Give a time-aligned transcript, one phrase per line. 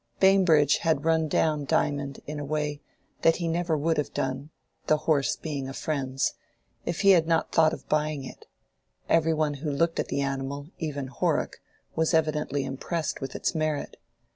[0.19, 2.81] Bambridge had run down Diamond in a way
[3.21, 4.49] that he never would have done
[4.87, 6.33] (the horse being a friend's)
[6.87, 8.47] if he had not thought of buying it;
[9.07, 13.95] every one who looked at the animal—even Horrock—was evidently impressed with its merit.